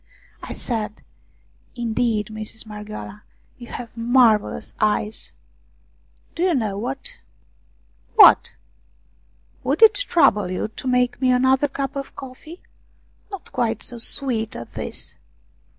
I 0.41 0.53
said: 0.53 1.03
"Indeed, 1.75 2.31
Mistress 2.31 2.65
Marghioala, 2.65 3.21
you 3.59 3.67
have 3.67 3.95
mar 3.95 4.39
vellous 4.39 4.73
eyes! 4.81 5.31
Do 6.33 6.41
you 6.41 6.55
know 6.55 6.75
what?" 6.75 7.19
What?"" 8.15 8.55
Would 9.63 9.83
it 9.83 9.93
trouble 9.93 10.49
you 10.49 10.69
to 10.69 10.87
make 10.87 11.21
me 11.21 11.29
another 11.31 11.67
cup 11.67 11.95
of 11.95 12.15
coffee, 12.15 12.63
not 13.29 13.51
quite 13.51 13.83
so 13.83 13.99
sweet 13.99 14.55
as 14.55 14.69
this 14.73 15.17